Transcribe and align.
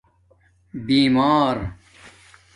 بیمار 0.85 1.71